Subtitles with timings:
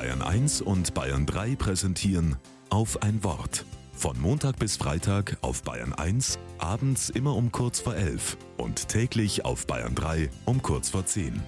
[0.00, 2.36] Bayern 1 und Bayern 3 präsentieren
[2.70, 3.66] auf ein Wort.
[3.92, 9.44] Von Montag bis Freitag auf Bayern 1, abends immer um kurz vor 11 und täglich
[9.44, 11.42] auf Bayern 3 um kurz vor 10.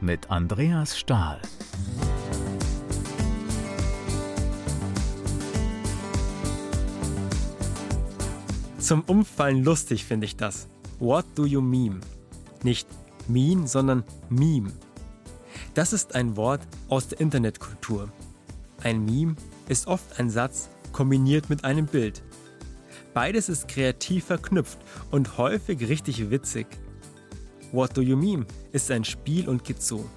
[0.00, 1.42] Mit Andreas Stahl.
[8.78, 10.68] Zum Umfallen lustig finde ich das.
[11.00, 12.02] What do you meme?
[12.62, 12.86] Nicht
[13.26, 14.70] mean, sondern meme.
[15.74, 18.08] Das ist ein Wort aus der Internetkultur.
[18.82, 19.34] Ein Meme
[19.68, 22.22] ist oft ein Satz kombiniert mit einem Bild.
[23.12, 24.78] Beides ist kreativ verknüpft
[25.10, 26.66] und häufig richtig witzig.
[27.72, 30.08] What Do You Meme ist ein Spiel und geht so.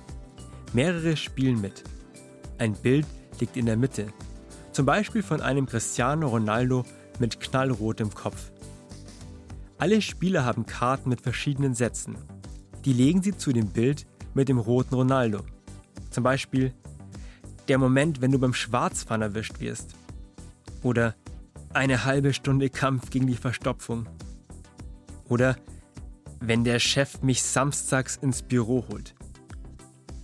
[0.74, 1.84] Mehrere spielen mit.
[2.60, 3.08] Ein Bild
[3.40, 4.08] liegt in der Mitte.
[4.72, 6.86] Zum Beispiel von einem Cristiano Ronaldo
[7.18, 8.52] mit knallrotem Kopf.
[9.80, 12.16] Alle Spieler haben Karten mit verschiedenen Sätzen.
[12.86, 14.06] Die legen sie zu dem Bild
[14.38, 15.40] mit dem roten Ronaldo.
[16.12, 16.72] Zum Beispiel
[17.68, 19.96] der Moment, wenn du beim Schwarzfahren erwischt wirst.
[20.84, 21.16] Oder
[21.74, 24.08] eine halbe Stunde Kampf gegen die Verstopfung.
[25.28, 25.58] Oder
[26.40, 29.16] wenn der Chef mich samstags ins Büro holt.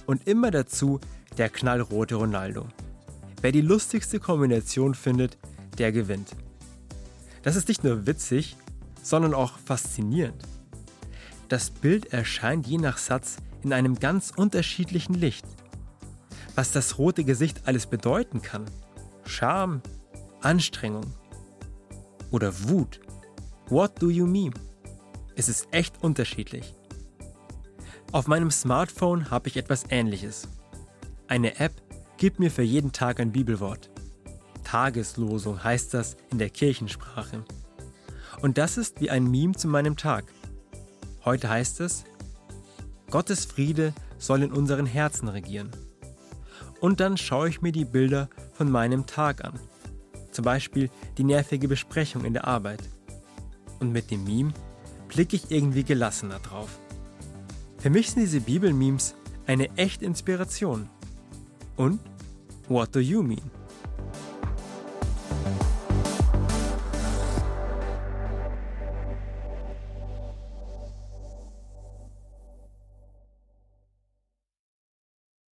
[0.06, 1.00] Und immer dazu
[1.40, 2.68] der knallrote Ronaldo.
[3.42, 5.40] Wer die lustigste Kombination findet,
[5.80, 6.36] der gewinnt.
[7.42, 8.58] Das ist nicht nur witzig,
[9.02, 10.44] sondern auch faszinierend.
[11.50, 15.46] Das Bild erscheint je nach Satz in einem ganz unterschiedlichen Licht.
[16.56, 18.66] Was das rote Gesicht alles bedeuten kann.
[19.26, 19.82] Scham,
[20.42, 21.06] Anstrengung
[22.32, 23.00] oder Wut.
[23.70, 24.54] What do you mean?
[25.36, 26.76] Es ist echt unterschiedlich.
[28.12, 30.48] Auf meinem Smartphone habe ich etwas Ähnliches.
[31.28, 31.74] Eine App
[32.18, 33.90] gibt mir für jeden Tag ein Bibelwort.
[34.64, 37.44] Tageslosung heißt das in der Kirchensprache.
[38.42, 40.26] Und das ist wie ein Meme zu meinem Tag.
[41.26, 42.04] Heute heißt es,
[43.14, 45.70] Gottes Friede soll in unseren Herzen regieren.
[46.82, 49.60] Und dann schaue ich mir die Bilder von meinem Tag an.
[50.32, 52.82] Zum Beispiel die nervige Besprechung in der Arbeit.
[53.80, 54.52] Und mit dem Meme
[55.10, 56.80] blicke ich irgendwie gelassener drauf.
[57.78, 59.14] Für mich sind diese Bibelmemes
[59.46, 60.90] eine echte Inspiration.
[61.76, 62.00] Und
[62.68, 63.52] what do you mean?